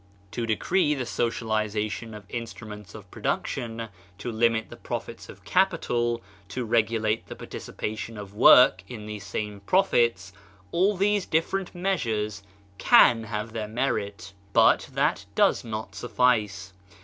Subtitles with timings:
[0.31, 5.41] To decree the socialisation of instru ments of production, to limit the profits 170 BAHAISM
[5.41, 10.33] of capital, to regulate the participation of work in these same profits,
[10.71, 12.41] all these different measures
[12.79, 14.33] can have their merit.
[14.53, 16.73] But that does not suffice.